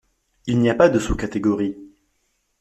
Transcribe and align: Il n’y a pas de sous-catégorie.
Il 0.47 0.57
n’y 0.57 0.69
a 0.71 0.73
pas 0.73 0.89
de 0.89 0.97
sous-catégorie. 0.97 1.77